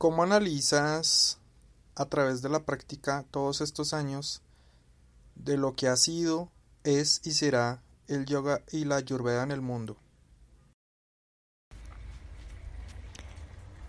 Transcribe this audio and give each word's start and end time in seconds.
¿Cómo 0.00 0.22
analizas 0.22 1.38
a 1.94 2.06
través 2.06 2.40
de 2.40 2.48
la 2.48 2.60
práctica 2.60 3.26
todos 3.30 3.60
estos 3.60 3.92
años 3.92 4.40
de 5.34 5.58
lo 5.58 5.76
que 5.76 5.88
ha 5.88 5.96
sido, 5.96 6.48
es 6.84 7.20
y 7.22 7.32
será 7.32 7.82
el 8.08 8.24
yoga 8.24 8.62
y 8.72 8.86
la 8.86 8.96
ayurveda 8.96 9.42
en 9.42 9.50
el 9.50 9.60
mundo? 9.60 9.98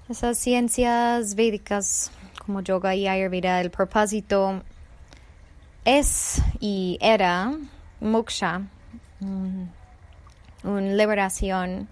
Esas 0.09 0.37
ciencias 0.37 1.35
védicas 1.35 2.11
como 2.45 2.59
yoga 2.59 2.93
y 2.93 3.07
ayurveda, 3.07 3.61
el 3.61 3.71
propósito 3.71 4.63
es 5.85 6.41
y 6.59 6.97
era 6.99 7.57
moksha, 8.01 8.67
una 9.21 10.81
liberación 10.81 11.87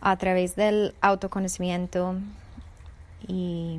a 0.00 0.16
través 0.16 0.56
del 0.56 0.94
autoconocimiento 1.02 2.16
y, 3.28 3.78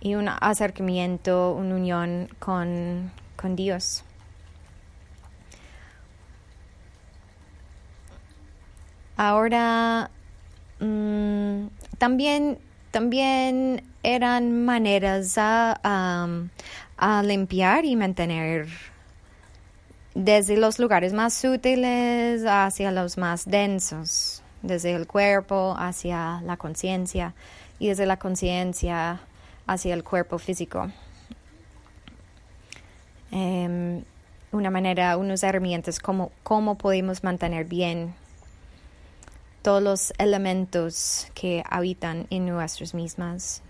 y 0.00 0.14
un 0.14 0.28
acercamiento, 0.28 1.52
una 1.52 1.74
unión 1.74 2.28
con, 2.38 3.12
con 3.36 3.56
Dios. 3.56 4.04
Ahora 9.16 10.10
mm, 10.80 11.66
también, 11.98 12.58
también 12.90 13.84
eran 14.02 14.64
maneras 14.64 15.34
a, 15.36 16.28
a 16.96 17.22
limpiar 17.22 17.84
y 17.84 17.94
mantener 17.94 18.68
desde 20.14 20.56
los 20.56 20.78
lugares 20.78 21.12
más 21.12 21.34
sutiles 21.34 22.44
hacia 22.46 22.90
los 22.90 23.16
más 23.16 23.46
densos, 23.46 24.41
desde 24.62 24.94
el 24.94 25.06
cuerpo 25.06 25.74
hacia 25.78 26.40
la 26.42 26.56
conciencia 26.56 27.34
y 27.78 27.88
desde 27.88 28.06
la 28.06 28.18
conciencia 28.18 29.20
hacia 29.66 29.94
el 29.94 30.04
cuerpo 30.04 30.38
físico. 30.38 30.90
Em, 33.30 34.04
una 34.52 34.70
manera, 34.70 35.16
unas 35.16 35.42
herramientas 35.42 35.98
como 35.98 36.30
cómo 36.42 36.76
podemos 36.76 37.24
mantener 37.24 37.64
bien 37.64 38.14
todos 39.62 39.82
los 39.82 40.12
elementos 40.18 41.28
que 41.34 41.62
habitan 41.68 42.26
en 42.30 42.46
nuestras 42.46 42.94
mismas, 42.94 43.62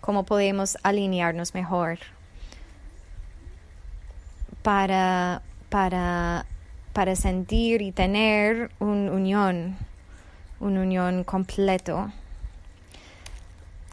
cómo 0.00 0.24
podemos 0.24 0.78
alinearnos 0.82 1.54
mejor 1.54 1.98
para, 4.62 5.42
para, 5.70 6.46
para 6.92 7.16
sentir 7.16 7.82
y 7.82 7.92
tener 7.92 8.70
una 8.78 9.12
unión, 9.12 9.76
una 10.58 10.82
unión 10.82 11.24
completo. 11.24 12.12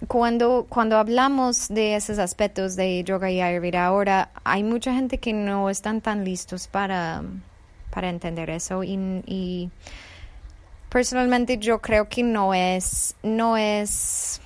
Cuando, 0.07 0.67
cuando 0.69 0.97
hablamos 0.97 1.69
de 1.69 1.95
esos 1.95 2.19
aspectos 2.19 2.75
de 2.75 3.03
yoga 3.03 3.31
y 3.31 3.41
ayurveda 3.41 3.85
ahora, 3.85 4.29
hay 4.43 4.63
mucha 4.63 4.93
gente 4.93 5.17
que 5.17 5.33
no 5.33 5.69
están 5.69 6.01
tan 6.01 6.23
listos 6.23 6.67
para, 6.67 7.23
para 7.89 8.09
entender 8.09 8.49
eso 8.51 8.83
y, 8.83 9.23
y 9.25 9.71
personalmente 10.89 11.57
yo 11.57 11.79
creo 11.79 12.07
que 12.09 12.21
no 12.21 12.53
es, 12.53 13.15
no 13.23 13.57
es 13.57 14.39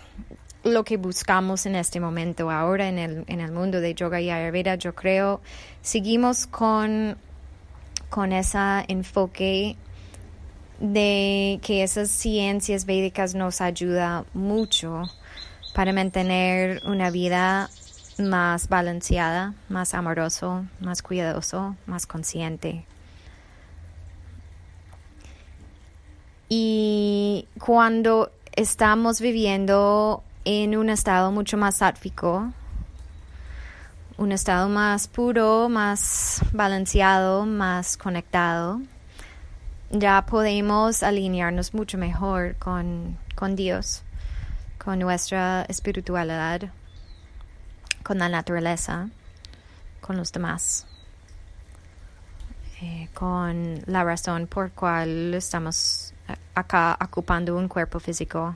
lo 0.64 0.84
que 0.84 0.98
buscamos 0.98 1.66
en 1.66 1.76
este 1.76 2.00
momento 2.00 2.52
ahora 2.52 2.88
en 2.88 3.00
el, 3.00 3.24
en 3.28 3.40
el 3.42 3.52
mundo 3.52 3.82
de 3.82 3.94
yoga 3.94 4.22
y 4.22 4.30
ayurveda. 4.30 4.76
Yo 4.76 4.94
creo 4.94 5.42
seguimos 5.82 6.48
con, 6.48 7.18
con 8.12 8.34
ese 8.34 8.60
enfoque 8.90 9.78
de 10.82 11.60
que 11.64 11.82
esas 11.82 12.12
ciencias 12.12 12.86
védicas 12.86 13.34
nos 13.34 13.62
ayuda 13.62 14.26
mucho 14.34 15.04
para 15.74 15.94
mantener 15.94 16.82
una 16.86 17.10
vida 17.10 17.70
más 18.20 18.68
balanceada, 18.68 19.54
más 19.70 19.94
amoroso, 19.94 20.66
más 20.82 21.02
cuidadoso, 21.02 21.78
más 21.86 22.06
consciente. 22.06 22.86
Y 26.50 27.48
cuando 27.64 28.30
estamos 28.58 29.22
viviendo 29.22 30.22
en 30.44 30.76
un 30.76 30.90
estado 30.90 31.32
mucho 31.32 31.56
más 31.56 31.78
sátfico, 31.78 32.52
un 34.22 34.32
estado 34.32 34.70
más 34.70 35.08
puro, 35.08 35.68
más 35.68 36.44
balanceado, 36.54 37.48
más 37.48 37.98
conectado, 37.98 38.80
ya 39.90 40.28
podemos 40.28 41.02
alinearnos 41.02 41.74
mucho 41.74 41.98
mejor 41.98 42.56
con, 42.58 43.18
con 43.34 43.56
Dios, 43.56 44.04
con 44.78 45.00
nuestra 45.00 45.64
espiritualidad, 45.64 46.70
con 48.04 48.20
la 48.20 48.30
naturaleza, 48.30 49.10
con 50.02 50.18
los 50.18 50.32
demás, 50.32 50.86
eh, 52.80 53.10
con 53.16 53.82
la 53.88 54.04
razón 54.04 54.46
por 54.46 54.72
cual 54.72 55.34
estamos 55.34 56.14
acá 56.54 56.96
ocupando 57.04 57.58
un 57.58 57.68
cuerpo 57.68 58.00
físico 58.00 58.56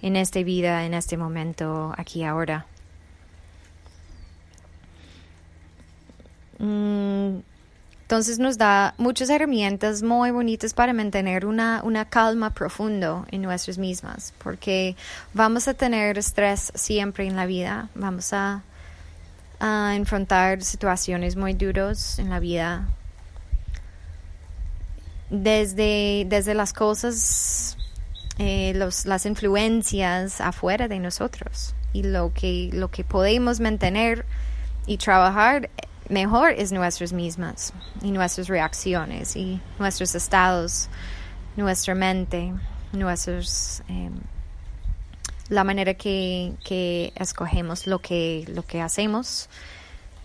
en 0.00 0.16
esta 0.16 0.42
vida, 0.42 0.86
en 0.86 0.94
este 0.94 1.18
momento, 1.18 1.92
aquí 1.98 2.24
ahora. 2.24 2.64
Entonces 6.58 8.38
nos 8.38 8.56
da 8.56 8.94
muchas 8.98 9.30
herramientas 9.30 10.02
muy 10.02 10.30
bonitas 10.30 10.74
para 10.74 10.92
mantener 10.92 11.44
una, 11.44 11.82
una 11.82 12.04
calma 12.04 12.54
profundo 12.54 13.26
en 13.30 13.42
nuestras 13.42 13.78
mismas, 13.78 14.32
porque 14.38 14.96
vamos 15.34 15.68
a 15.68 15.74
tener 15.74 16.18
estrés 16.18 16.72
siempre 16.74 17.26
en 17.26 17.36
la 17.36 17.46
vida, 17.46 17.88
vamos 17.94 18.32
a, 18.32 18.62
a 19.60 19.94
enfrentar 19.96 20.62
situaciones 20.62 21.36
muy 21.36 21.54
duras 21.54 22.18
en 22.18 22.30
la 22.30 22.38
vida, 22.38 22.86
desde, 25.30 26.26
desde 26.28 26.54
las 26.54 26.72
cosas 26.72 27.76
eh, 28.38 28.72
los, 28.74 29.06
las 29.06 29.24
influencias 29.24 30.40
afuera 30.40 30.88
de 30.88 30.98
nosotros 30.98 31.74
y 31.92 32.02
lo 32.02 32.32
que, 32.34 32.68
lo 32.72 32.90
que 32.90 33.02
podemos 33.02 33.60
mantener 33.60 34.26
y 34.86 34.98
trabajar 34.98 35.70
mejor 36.08 36.52
es 36.52 36.72
nuestras 36.72 37.12
mismas 37.12 37.72
y 38.02 38.10
nuestras 38.10 38.48
reacciones 38.48 39.36
y 39.36 39.60
nuestros 39.78 40.14
estados, 40.14 40.88
nuestra 41.56 41.94
mente, 41.94 42.52
nuestros 42.92 43.82
em, 43.88 44.12
la 45.48 45.64
manera 45.64 45.94
que, 45.94 46.54
que, 46.64 47.12
escogemos 47.16 47.86
lo 47.86 48.00
que, 48.00 48.44
lo 48.48 48.64
que 48.64 48.80
hacemos 48.80 49.48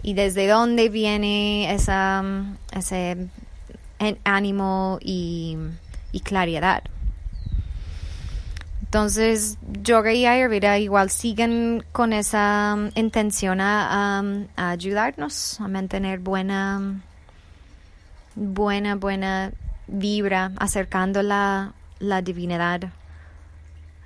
y 0.01 0.13
desde 0.13 0.47
dónde 0.47 0.89
viene 0.89 1.73
esa, 1.73 2.23
ese 2.75 3.27
ánimo 4.23 4.97
y, 5.01 5.57
y 6.11 6.21
claridad. 6.21 6.83
Entonces, 8.91 9.57
yoga 9.83 10.11
y 10.11 10.25
ayurveda 10.25 10.77
igual 10.77 11.09
siguen 11.09 11.81
con 11.93 12.11
esa 12.11 12.73
um, 12.75 12.89
intención 12.95 13.61
a, 13.61 14.21
ayudarnos 14.57 15.61
a 15.61 15.69
mantener 15.69 16.19
buena, 16.19 16.99
buena, 18.35 18.95
buena 18.95 19.53
vibra, 19.87 20.51
acercando 20.57 21.23
la, 21.23 21.73
divinidad 22.21 22.91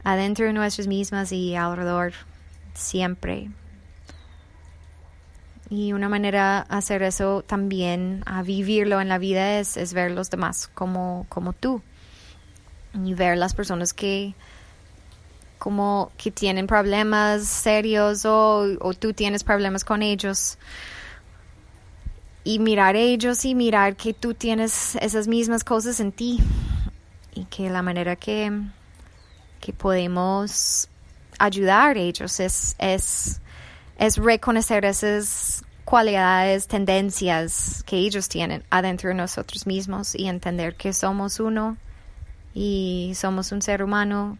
adentro 0.03 0.45
de 0.45 0.53
nuestras 0.53 0.85
mismas 0.85 1.31
y 1.31 1.55
alrededor, 1.55 2.13
siempre. 2.75 3.49
Y 5.67 5.93
una 5.93 6.09
manera 6.09 6.67
de 6.69 6.75
hacer 6.75 7.01
eso 7.01 7.41
también, 7.41 8.21
a 8.27 8.43
vivirlo 8.43 9.01
en 9.01 9.09
la 9.09 9.17
vida, 9.17 9.57
es, 9.57 9.77
es 9.77 9.95
ver 9.95 10.11
los 10.11 10.29
demás 10.29 10.69
como, 10.75 11.25
como 11.27 11.53
tú. 11.53 11.81
Y 13.03 13.15
ver 13.15 13.35
las 13.35 13.55
personas 13.55 13.91
que, 13.95 14.35
como 15.65 16.11
que 16.15 16.29
tienen 16.29 16.67
problemas 16.67 17.47
serios 17.47 18.23
o, 18.23 18.93
tú 18.99 19.13
tienes 19.13 19.43
problemas 19.43 19.83
con 19.83 20.03
ellos. 20.03 20.59
Y 22.43 22.59
mirar 22.59 22.95
ellos 22.95 23.43
y 23.45 23.55
mirar 23.55 23.95
que 23.95 24.13
tú 24.13 24.35
tienes 24.35 24.95
esas 24.97 25.27
mismas 25.27 25.63
cosas 25.63 25.99
en 25.99 26.11
ti. 26.11 26.39
Y 27.33 27.45
que 27.45 27.71
la 27.71 27.81
manera 27.81 28.15
que, 28.15 28.51
que 29.59 29.73
podemos 29.73 30.87
ayudar 31.39 31.97
a 31.97 31.99
ellos 31.99 32.39
es, 32.39 32.75
es, 32.77 33.41
es 33.97 34.17
reconocer 34.17 34.85
esas 34.85 35.65
cualidades, 35.83 36.67
tendencias 36.67 37.81
que 37.87 37.97
ellos 37.97 38.29
tienen 38.29 38.63
adentro 38.69 39.09
de 39.09 39.15
nosotros 39.15 39.65
mismos 39.65 40.13
y 40.13 40.27
entender 40.27 40.75
que 40.75 40.93
somos 40.93 41.39
uno 41.39 41.75
y 42.53 43.13
somos 43.15 43.51
un 43.51 43.63
ser 43.63 43.81
humano 43.81 44.37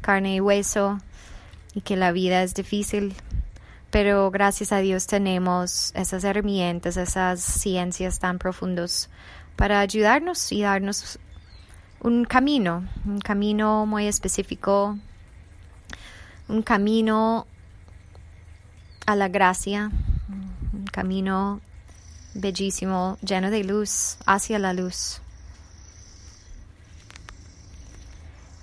carne 0.00 0.36
y 0.36 0.40
hueso 0.40 0.98
y 1.74 1.80
que 1.82 1.96
la 1.96 2.12
vida 2.12 2.42
es 2.42 2.54
difícil, 2.54 3.14
pero 3.90 4.30
gracias 4.30 4.72
a 4.72 4.78
Dios 4.78 5.06
tenemos 5.06 5.92
esas 5.94 6.24
herramientas, 6.24 6.96
esas 6.96 7.40
ciencias 7.40 8.18
tan 8.18 8.38
profundas 8.38 9.08
para 9.56 9.80
ayudarnos 9.80 10.52
y 10.52 10.62
darnos 10.62 11.18
un 12.00 12.24
camino, 12.24 12.88
un 13.04 13.20
camino 13.20 13.84
muy 13.86 14.06
específico, 14.06 14.98
un 16.48 16.62
camino 16.62 17.46
a 19.06 19.16
la 19.16 19.28
gracia, 19.28 19.90
un 20.72 20.86
camino 20.86 21.60
bellísimo, 22.34 23.18
lleno 23.22 23.50
de 23.50 23.64
luz, 23.64 24.16
hacia 24.24 24.58
la 24.58 24.72
luz. 24.72 25.20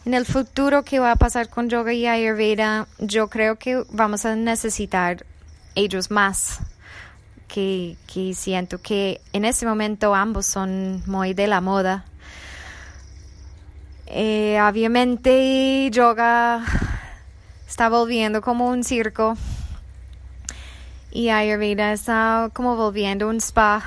En 0.08 0.14
el 0.14 0.26
futuro, 0.26 0.84
¿qué 0.84 1.00
va 1.00 1.12
a 1.12 1.16
pasar 1.18 1.50
con 1.50 1.68
yoga 1.68 1.92
y 1.92 2.08
ayurveda? 2.08 2.88
Yo 2.98 3.28
creo 3.28 3.58
que 3.58 3.84
vamos 3.92 4.24
a 4.26 4.38
necesitar 4.38 5.26
ellos 5.76 6.12
más. 6.12 6.62
Que, 7.50 7.98
que 8.08 8.34
siento 8.34 8.82
que 8.82 9.20
en 9.34 9.44
este 9.44 9.66
momento 9.66 10.16
ambos 10.16 10.46
son 10.46 11.04
muy 11.08 11.34
de 11.34 11.48
la 11.48 11.60
moda. 11.60 12.06
Eh, 14.06 14.58
obviamente, 14.62 15.90
yoga 15.92 16.64
está 17.68 17.90
volviendo 17.90 18.42
como 18.42 18.70
un 18.70 18.86
circo 18.86 19.36
y 21.12 21.32
Ayurveda 21.32 21.92
está 21.92 22.50
como 22.54 22.78
volviendo 22.78 23.28
un 23.28 23.42
spa. 23.42 23.84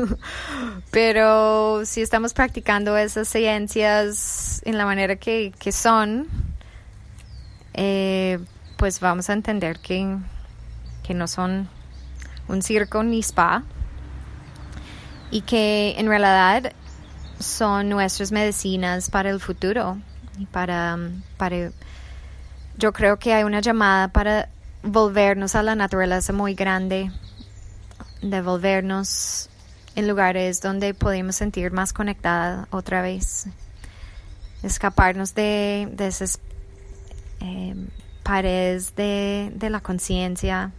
Pero 0.90 1.84
si 1.84 2.02
estamos 2.02 2.34
practicando 2.34 2.96
esas 2.96 3.28
ciencias 3.28 4.62
en 4.64 4.78
la 4.78 4.84
manera 4.84 5.16
que, 5.16 5.52
son, 5.72 6.28
eh, 7.74 8.38
pues 8.76 9.00
vamos 9.00 9.30
a 9.30 9.32
entender 9.32 9.78
que, 9.78 10.16
que 11.02 11.14
no 11.14 11.26
son 11.28 11.68
un 12.48 12.62
circo 12.62 13.02
ni 13.02 13.20
spa 13.20 13.62
y 15.30 15.42
que 15.42 15.94
en 15.98 16.06
realidad 16.06 16.72
son 17.38 17.88
nuestras 17.88 18.32
medicinas 18.32 19.10
para 19.10 19.30
el 19.30 19.40
futuro 19.40 19.98
y 20.38 20.46
para, 20.46 20.98
para 21.36 21.70
yo 22.76 22.92
creo 22.92 23.18
que 23.18 23.32
hay 23.32 23.44
una 23.44 23.60
llamada 23.60 24.08
para 24.08 24.48
volvernos 24.82 25.54
a 25.54 25.62
la 25.62 25.74
naturaleza 25.74 26.32
muy 26.32 26.54
grande, 26.54 27.10
de 28.20 28.42
volvernos 28.42 29.48
en 29.94 30.08
lugares 30.08 30.60
donde 30.60 30.94
podemos 30.94 31.36
sentir 31.36 31.72
más 31.72 31.92
conectada 31.92 32.66
otra 32.70 33.02
vez, 33.02 33.46
escaparnos 34.62 35.34
de, 35.34 35.88
de 35.92 36.06
esas 36.06 36.40
eh, 37.40 37.74
paredes 38.22 38.94
de, 38.94 39.68
la 39.68 39.80
conciencia 39.80 40.70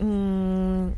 mm, 0.00 0.88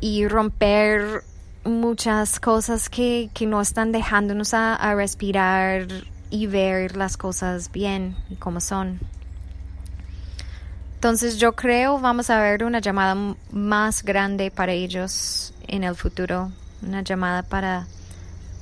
y 0.00 0.28
romper 0.28 1.22
muchas 1.64 2.38
cosas 2.38 2.88
que, 2.90 3.30
no 3.46 3.60
están 3.60 3.92
dejándonos 3.92 4.52
a, 4.54 4.94
respirar 4.94 5.86
y 6.30 6.46
ver 6.46 6.96
las 6.96 7.16
cosas 7.16 7.70
bien 7.72 8.16
y 8.30 8.36
como 8.36 8.60
son. 8.60 9.00
Entonces 11.02 11.36
yo 11.36 11.56
creo 11.56 11.98
vamos 11.98 12.30
a 12.30 12.40
ver 12.40 12.62
una 12.62 12.78
llamada 12.78 13.34
más 13.50 14.04
grande 14.04 14.52
para 14.52 14.70
ellos 14.70 15.52
en 15.66 15.82
el 15.82 15.96
futuro, 15.96 16.52
una 16.80 17.02
llamada 17.02 17.42
para 17.42 17.88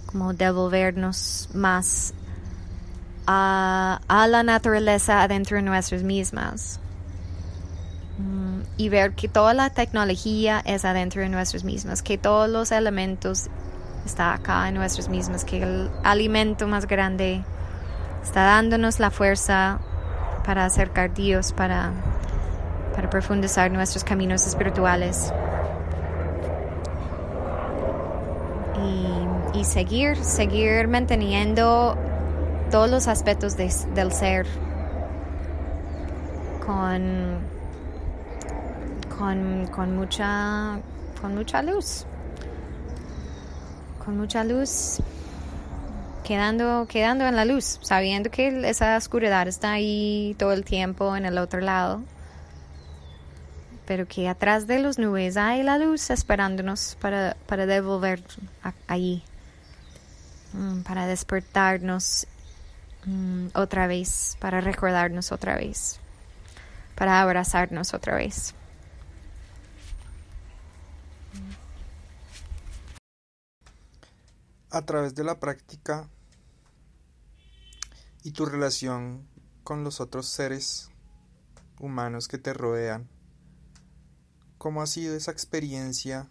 como 0.06 0.32
devolvernos 0.32 1.50
más 1.52 2.14
a, 3.26 4.00
la 4.08 4.42
naturaleza 4.42 5.22
adentro 5.22 5.58
de 5.58 5.64
nuestras 5.64 6.02
mismas. 6.02 6.80
Mm, 8.16 8.62
y 8.78 8.88
ver 8.88 9.12
que 9.12 9.28
toda 9.28 9.52
la 9.52 9.68
tecnología 9.68 10.62
es 10.64 10.86
adentro 10.86 11.20
de 11.20 11.28
nuestras 11.28 11.62
mismas, 11.62 12.02
que 12.02 12.16
todos 12.16 12.48
los 12.48 12.72
elementos 12.72 13.48
están 14.06 14.32
acá 14.32 14.66
en 14.66 14.76
nuestras 14.76 15.10
mismas, 15.10 15.44
que 15.44 15.62
el 15.62 15.90
alimento 16.04 16.66
más 16.66 16.86
grande 16.86 17.44
está 18.22 18.44
dándonos 18.44 18.98
la 18.98 19.10
fuerza 19.10 19.78
para 20.42 20.64
acercar 20.64 21.10
a 21.10 21.12
Dios, 21.12 21.52
para 21.52 21.92
para 23.00 23.08
profundizar 23.08 23.70
nuestros 23.70 24.04
caminos 24.04 24.46
espirituales 24.46 25.32
y, 29.54 29.64
seguir, 29.64 30.16
seguir 30.22 30.86
manteniendo 30.86 31.96
todos 32.70 32.90
los 32.90 33.08
aspectos 33.08 33.56
del 33.56 34.12
ser 34.12 34.46
con, 36.66 37.38
con, 39.18 39.66
con, 39.68 39.96
mucha, 39.96 40.78
con 41.22 41.34
mucha 41.34 41.62
luz, 41.62 42.04
con 44.04 44.18
mucha 44.18 44.44
luz. 44.44 45.00
Quedando, 46.22 46.86
quedando 46.86 47.24
en 47.26 47.34
la 47.34 47.46
luz, 47.46 47.78
sabiendo 47.80 48.30
que 48.30 48.68
esa 48.68 48.96
oscuridad 48.98 49.48
está 49.48 49.72
ahí 49.72 50.36
todo 50.38 50.52
el 50.52 50.64
tiempo 50.64 51.16
en 51.16 51.24
el 51.24 51.38
otro 51.38 51.60
lado 51.60 52.02
pero 53.90 54.06
que 54.06 54.28
atrás 54.28 54.68
de 54.68 54.78
las 54.78 55.00
nubes 55.00 55.36
hay 55.36 55.64
la 55.64 55.76
luz 55.76 56.10
esperándonos 56.10 56.96
para, 57.00 57.36
para 57.48 57.66
devolver 57.66 58.22
allí, 58.86 59.24
mm, 60.52 60.82
para 60.82 61.08
despertarnos 61.08 62.28
mm, 63.04 63.48
otra 63.52 63.88
vez, 63.88 64.36
para 64.38 64.60
recordarnos 64.60 65.32
otra 65.32 65.56
vez, 65.56 65.98
para 66.94 67.20
abrazarnos 67.20 67.92
otra 67.92 68.14
vez. 68.14 68.54
A 74.70 74.82
través 74.82 75.16
de 75.16 75.24
la 75.24 75.40
práctica 75.40 76.08
y 78.22 78.30
tu 78.30 78.46
relación 78.46 79.26
con 79.64 79.82
los 79.82 80.00
otros 80.00 80.28
seres 80.28 80.92
humanos 81.80 82.28
que 82.28 82.38
te 82.38 82.52
rodean, 82.52 83.08
¿Cómo 84.60 84.82
ha 84.82 84.86
sido 84.86 85.16
esa 85.16 85.30
experiencia 85.30 86.28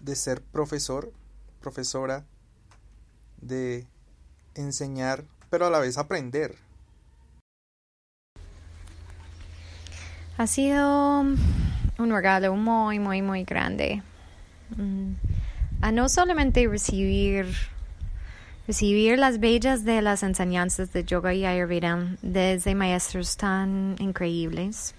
de 0.00 0.16
ser 0.16 0.42
profesor, 0.42 1.12
profesora, 1.60 2.26
de 3.40 3.86
enseñar, 4.56 5.24
pero 5.50 5.66
a 5.66 5.70
la 5.70 5.78
vez 5.78 5.98
aprender? 5.98 6.56
Ha 10.36 10.48
sido 10.48 11.20
un 11.20 12.10
regalo 12.10 12.56
muy, 12.56 12.98
muy, 12.98 13.22
muy 13.22 13.44
grande. 13.44 14.02
Mm, 14.76 15.12
a 15.80 15.92
no 15.92 16.08
solamente 16.08 16.66
recibir 16.66 17.46
recibir 18.66 19.16
las 19.16 19.38
bellas 19.38 19.84
de 19.84 20.02
las 20.02 20.24
enseñanzas 20.24 20.92
de 20.92 21.04
yoga 21.04 21.32
y 21.34 21.46
ayurveda 21.46 22.16
desde 22.20 22.74
maestros 22.74 23.36
tan 23.36 23.94
increíbles, 24.00 24.96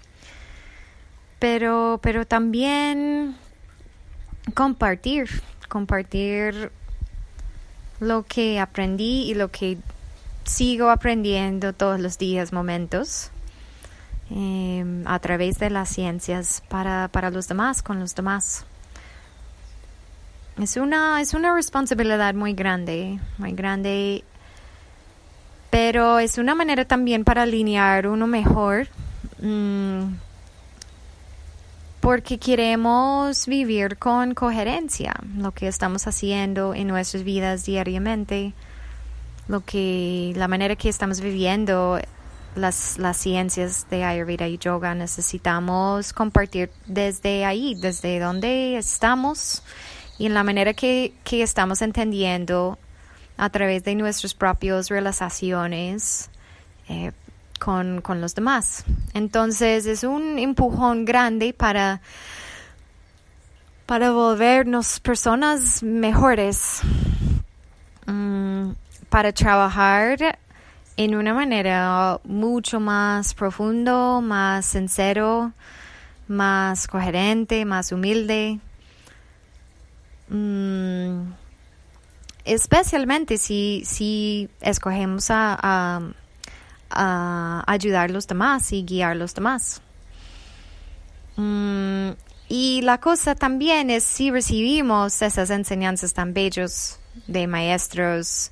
pero, 1.42 1.98
pero 2.00 2.24
también 2.24 3.34
compartir, 4.54 5.28
compartir 5.68 6.70
lo 7.98 8.22
que 8.22 8.60
aprendí 8.60 9.28
y 9.28 9.34
lo 9.34 9.50
que 9.50 9.76
sigo 10.44 10.88
aprendiendo 10.88 11.72
todos 11.72 11.98
los 11.98 12.16
días, 12.16 12.52
momentos, 12.52 13.32
em, 14.30 15.04
a 15.04 15.18
través 15.18 15.58
de 15.58 15.70
las 15.70 15.88
ciencias 15.88 16.62
para, 16.68 17.08
para 17.08 17.30
los 17.30 17.48
demás, 17.48 17.82
con 17.82 17.98
los 17.98 18.14
demás. 18.14 18.64
Es 20.60 20.76
una, 20.76 21.20
es 21.20 21.34
una 21.34 21.52
responsabilidad 21.52 22.34
muy 22.34 22.52
grande, 22.52 23.18
muy 23.38 23.50
grande, 23.50 24.22
pero 25.70 26.20
es 26.20 26.38
una 26.38 26.54
manera 26.54 26.84
también 26.84 27.24
para 27.24 27.42
alinear 27.42 28.06
uno 28.06 28.28
mejor. 28.28 28.86
Mm, 29.40 30.12
porque 32.02 32.38
queremos 32.38 33.46
vivir 33.46 33.96
con 33.96 34.34
coherencia 34.34 35.14
lo 35.36 35.52
que 35.52 35.68
estamos 35.68 36.08
haciendo 36.08 36.74
en 36.74 36.88
nuestras 36.88 37.22
vidas 37.22 37.64
diariamente, 37.64 38.54
lo 39.46 39.64
que 39.64 40.32
la 40.34 40.48
manera 40.48 40.74
que 40.74 40.88
estamos 40.88 41.20
viviendo 41.20 42.00
las, 42.56 42.98
las 42.98 43.16
ciencias 43.16 43.86
de 43.88 44.02
Ayurveda 44.02 44.48
y 44.48 44.58
Yoga 44.58 44.96
necesitamos 44.96 46.12
compartir 46.12 46.70
desde 46.86 47.44
ahí, 47.44 47.76
desde 47.80 48.18
donde 48.18 48.78
estamos 48.78 49.62
y 50.18 50.26
en 50.26 50.34
la 50.34 50.42
manera 50.42 50.74
que, 50.74 51.14
que 51.22 51.44
estamos 51.44 51.82
entendiendo 51.82 52.80
a 53.36 53.48
través 53.48 53.84
de 53.84 53.94
nuestras 53.94 54.34
propias 54.34 54.88
realizaciones 54.88 56.30
eh, 56.88 57.12
con, 57.62 58.00
con 58.00 58.20
los 58.20 58.34
demás. 58.34 58.84
Entonces 59.14 59.86
es 59.86 60.02
un 60.02 60.38
empujón 60.38 61.04
grande 61.04 61.52
para, 61.52 62.00
para 63.86 64.10
volvernos 64.10 64.98
personas 64.98 65.82
mejores, 65.82 66.80
mm, 68.06 68.70
para 69.08 69.32
trabajar 69.32 70.38
en 70.96 71.14
una 71.14 71.34
manera 71.34 72.18
mucho 72.24 72.80
más 72.80 73.32
profundo, 73.32 74.20
más 74.20 74.66
sincero, 74.66 75.52
más 76.26 76.88
coherente, 76.88 77.64
más 77.64 77.92
humilde. 77.92 78.58
Mm, 80.28 81.30
especialmente 82.44 83.38
si, 83.38 83.84
si 83.84 84.48
escogemos 84.60 85.30
a, 85.30 85.56
a, 85.62 86.00
ayudar 86.94 88.10
a 88.10 88.12
los 88.12 88.26
demás 88.26 88.72
y 88.72 88.84
guiar 88.84 89.12
a 89.12 89.14
los 89.14 89.34
demás. 89.34 89.80
Mm, 91.36 92.10
y 92.48 92.82
la 92.82 92.98
cosa 92.98 93.34
también 93.34 93.90
es 93.90 94.04
si 94.04 94.30
recibimos 94.30 95.22
esas 95.22 95.50
enseñanzas 95.50 96.12
tan 96.12 96.34
bellos 96.34 96.98
de 97.26 97.46
maestros 97.46 98.50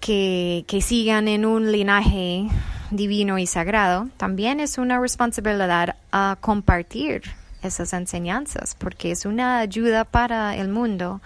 que, 0.00 0.64
que 0.66 0.80
sigan 0.80 1.28
en 1.28 1.44
un 1.44 1.70
linaje 1.70 2.48
divino 2.90 3.38
y 3.38 3.46
sagrado, 3.46 4.08
también 4.16 4.60
es 4.60 4.78
una 4.78 4.98
responsabilidad 4.98 5.96
a 6.12 6.36
compartir 6.40 7.22
esas 7.62 7.92
enseñanzas 7.92 8.76
porque 8.78 9.10
es 9.10 9.24
una 9.24 9.58
ayuda 9.58 10.04
para 10.04 10.56
el 10.56 10.68
mundo 10.68 11.20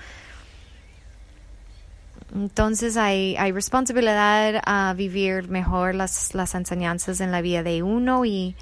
entonces 2.34 2.96
hay, 2.96 3.36
responsabilidad 3.52 4.62
a 4.64 4.94
vivir 4.94 5.48
mejor 5.48 5.94
las, 5.94 6.34
las 6.34 6.54
enseñanzas 6.54 7.20
en 7.20 7.32
la 7.32 7.40
vida 7.40 7.62
de 7.62 7.82
uno 7.82 8.24
y 8.24 8.54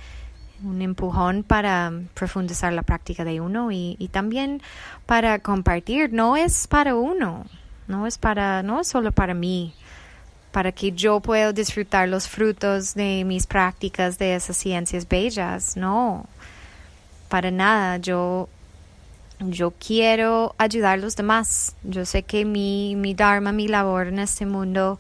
un 0.65 0.83
empujón 0.83 1.45
para 1.45 1.93
profundizar 2.15 2.73
la 2.73 2.83
práctica 2.83 3.25
de 3.25 3.41
uno 3.41 3.71
y, 3.71 3.97
y, 3.99 4.09
también 4.09 4.61
para 5.07 5.39
compartir. 5.39 6.13
No 6.13 6.37
es 6.37 6.67
para 6.67 6.95
uno, 6.95 7.45
no 7.87 8.07
es 8.07 8.19
para, 8.19 8.63
no 8.63 8.81
es 8.81 8.89
solo 8.89 9.13
para 9.13 9.35
mí, 9.35 9.75
para 10.51 10.73
que 10.73 10.93
yo 10.93 11.21
pueda 11.21 11.53
disfrutar 11.53 12.09
los 12.09 12.29
frutos 12.29 12.95
de 12.95 13.25
mis 13.25 13.47
prácticas 13.47 14.19
de 14.19 14.35
esas 14.35 14.57
ciencias 14.57 15.07
bellas. 15.07 15.77
No, 15.77 16.27
para 17.29 17.51
nada. 17.51 17.99
Yo 17.99 18.49
yo 19.41 19.73
quiero 19.73 20.55
ayudar 20.59 20.95
a 20.95 21.03
los 21.03 21.17
demás. 21.17 21.75
Yo 21.85 22.05
sé 22.05 22.23
que 22.23 22.45
mi, 22.45 22.97
mi 22.97 23.15
dharma, 23.15 23.53
mi 23.53 23.69
labor 23.69 24.09
en 24.09 24.19
este 24.19 24.47
mundo 24.47 24.99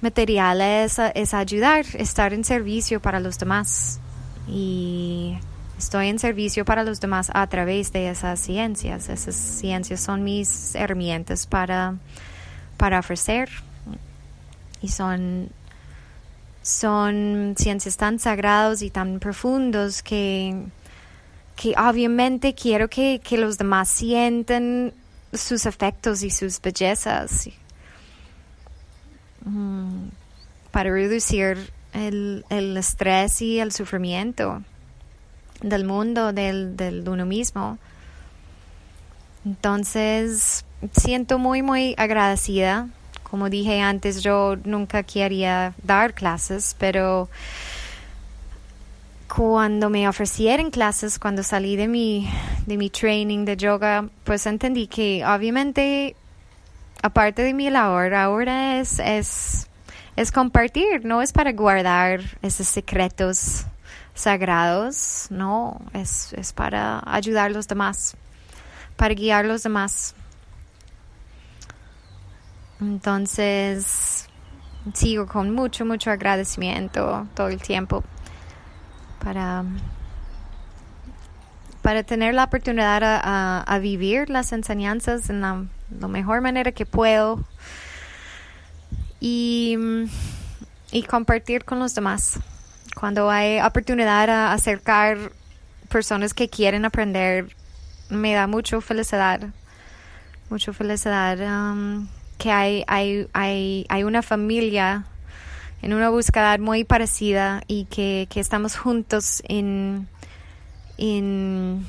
material 0.00 0.60
es, 0.60 0.98
es 1.14 1.34
ayudar, 1.34 1.84
estar 1.94 2.32
en 2.32 2.44
servicio 2.44 3.00
para 3.00 3.20
los 3.20 3.38
demás. 3.38 4.00
Y 4.48 5.36
estoy 5.78 6.08
en 6.08 6.18
servicio 6.18 6.64
para 6.64 6.82
los 6.82 7.00
demás 7.00 7.30
a 7.34 7.46
través 7.46 7.92
de 7.92 8.08
esas 8.08 8.40
ciencias. 8.40 9.08
Esas 9.08 9.34
ciencias 9.34 10.00
son 10.00 10.24
mis 10.24 10.74
herramientas 10.74 11.46
para, 11.46 11.96
para 12.78 13.00
ofrecer. 13.00 13.50
Y 14.80 14.88
son, 14.88 15.50
son 16.62 17.54
ciencias 17.58 17.98
tan 17.98 18.18
sagrados 18.18 18.80
y 18.80 18.88
tan 18.88 19.20
profundos 19.20 20.02
que 20.02 20.64
que 21.60 21.74
obviamente 21.76 22.54
quiero 22.54 22.88
que, 22.88 23.20
los 23.32 23.58
demás 23.58 23.90
sienten 23.90 24.94
sus 25.34 25.66
efectos 25.66 26.22
y 26.22 26.30
sus 26.30 26.58
bellezas 26.58 27.50
mm, 29.44 30.08
para 30.70 30.90
reducir 30.90 31.70
el, 31.92 32.46
estrés 32.78 33.42
y 33.42 33.60
el 33.60 33.72
sufrimiento 33.72 34.62
del 35.60 35.84
mundo, 35.84 36.32
del, 36.32 36.78
del 36.78 37.06
uno 37.06 37.26
mismo. 37.26 37.76
Entonces, 39.44 40.64
siento 40.96 41.38
muy, 41.38 41.60
muy 41.60 41.94
agradecida. 41.98 42.88
Como 43.22 43.50
dije 43.50 43.82
antes, 43.82 44.22
yo 44.22 44.56
nunca 44.64 45.02
quería 45.02 45.74
dar 45.82 46.14
clases, 46.14 46.74
pero 46.78 47.28
cuando 49.34 49.90
me 49.90 50.08
ofrecieron 50.08 50.70
clases, 50.70 51.18
cuando 51.18 51.42
salí 51.44 51.76
de 51.76 51.86
mi, 51.86 52.28
de 52.66 52.76
mi 52.76 52.90
training 52.90 53.44
de 53.44 53.56
yoga, 53.56 54.08
pues 54.24 54.44
entendí 54.46 54.88
que 54.88 55.24
obviamente, 55.24 56.16
aparte 57.00 57.42
de 57.42 57.54
mi 57.54 57.70
labor, 57.70 58.12
ahora 58.14 58.80
es, 58.80 58.98
es, 58.98 59.68
es 60.16 60.32
compartir, 60.32 61.04
no 61.04 61.22
es 61.22 61.32
para 61.32 61.52
guardar 61.52 62.20
esos 62.42 62.66
secretos 62.66 63.66
sagrados, 64.14 65.28
no, 65.30 65.80
es, 65.94 66.32
es 66.32 66.52
para 66.52 67.00
ayudar 67.06 67.46
a 67.46 67.54
los 67.54 67.68
demás, 67.68 68.16
para 68.96 69.14
guiar 69.14 69.44
a 69.44 69.48
los 69.48 69.62
demás. 69.62 70.16
Entonces, 72.80 74.26
sigo 74.92 75.26
con 75.26 75.54
mucho, 75.54 75.84
mucho 75.84 76.10
agradecimiento 76.10 77.28
todo 77.34 77.48
el 77.48 77.62
tiempo 77.62 78.02
para, 79.22 79.64
para 81.82 82.02
tener 82.02 82.34
la 82.34 82.44
oportunidad 82.44 83.02
a, 83.04 83.78
vivir 83.78 84.30
las 84.30 84.52
enseñanzas 84.52 85.30
en 85.30 85.40
la, 85.40 85.66
mejor 86.08 86.40
manera 86.40 86.72
que 86.72 86.86
puedo 86.86 87.44
y, 89.20 89.76
y 90.92 91.02
compartir 91.04 91.64
con 91.64 91.78
los 91.78 91.94
demás. 91.94 92.40
Cuando 92.94 93.30
hay 93.30 93.60
oportunidad 93.60 94.28
a 94.30 94.52
acercar 94.52 95.32
personas 95.88 96.34
que 96.34 96.48
quieren 96.48 96.84
aprender, 96.84 97.54
me 98.08 98.34
da 98.34 98.46
mucho 98.46 98.80
felicidad, 98.80 99.40
mucho 100.48 100.72
felicidad 100.72 101.38
um, 101.40 102.08
que 102.38 102.50
hay, 102.50 102.84
hay, 102.88 103.28
hay, 103.32 103.86
hay 103.88 104.04
una 104.04 104.22
familia 104.22 105.04
en 105.82 105.92
una 105.92 106.10
búsqueda 106.10 106.58
muy 106.58 106.84
parecida 106.84 107.62
y 107.66 107.84
que, 107.86 108.28
estamos 108.34 108.76
juntos 108.76 109.42
en, 109.48 110.08
en, 110.98 111.86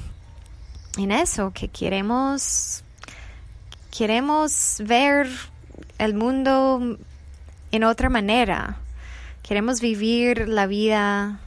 en 0.98 1.12
eso, 1.12 1.51
que 1.51 1.67
queremos, 1.67 2.83
queremos 3.95 4.81
ver 4.86 5.27
el 5.98 6.13
mundo 6.13 6.98
en 7.71 7.83
otra 7.83 8.10
manera. 8.10 8.77
Queremos 9.43 9.81
vivir 9.81 10.48
la 10.48 10.67
vida 10.67 11.39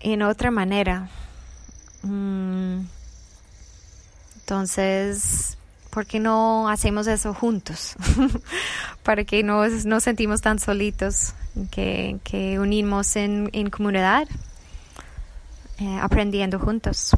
en 0.00 0.22
otra 0.22 0.50
manera. 0.50 1.08
Mm. 2.02 2.80
Entonces, 4.40 5.58
¿por 5.96 6.04
qué 6.04 6.20
no 6.20 6.68
hacemos 6.68 7.06
eso 7.06 7.32
juntos? 7.32 7.96
Para 9.02 9.24
que 9.24 9.42
no 9.42 9.66
nos 9.66 10.02
sentimos 10.02 10.42
tan 10.42 10.58
solitos, 10.58 11.32
que, 11.70 12.18
que 12.22 12.58
unimos 12.58 13.16
en, 13.16 13.48
en 13.54 13.70
comunidad, 13.70 14.28
eh, 15.78 15.98
aprendiendo 16.02 16.58
juntos. 16.58 17.16